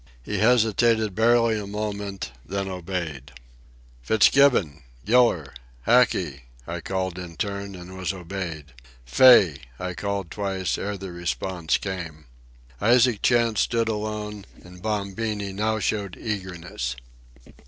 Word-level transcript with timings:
He 0.23 0.39
hesitated 0.39 1.13
barely 1.13 1.59
a 1.59 1.67
moment, 1.67 2.31
then 2.43 2.67
obeyed. 2.67 3.33
"Fitzgibbon!—Giller!—Hackey!" 4.01 6.41
I 6.65 6.79
called 6.81 7.19
in 7.19 7.35
turn, 7.35 7.75
and 7.75 7.95
was 7.95 8.11
obeyed. 8.11 8.73
"Fay!" 9.05 9.59
I 9.79 9.93
called 9.93 10.31
twice, 10.31 10.79
ere 10.79 10.97
the 10.97 11.11
response 11.11 11.77
came. 11.77 12.25
Isaac 12.81 13.21
Chantz 13.21 13.61
stood 13.61 13.89
alone, 13.89 14.45
and 14.63 14.81
Bombini 14.81 15.53
now 15.53 15.77
showed 15.77 16.17
eagerness. 16.17 16.95